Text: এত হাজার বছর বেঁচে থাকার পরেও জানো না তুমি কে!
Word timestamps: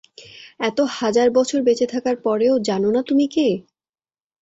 এত 0.59 0.77
হাজার 0.97 1.27
বছর 1.37 1.59
বেঁচে 1.63 1.85
থাকার 1.87 2.15
পরেও 2.25 2.55
জানো 2.67 2.89
না 2.95 3.01
তুমি 3.03 3.25
কে! 3.27 3.47